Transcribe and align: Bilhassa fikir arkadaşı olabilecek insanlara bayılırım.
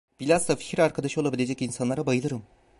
Bilhassa 0.19 0.55
fikir 0.55 0.79
arkadaşı 0.79 1.21
olabilecek 1.21 1.61
insanlara 1.61 2.05
bayılırım. 2.05 2.41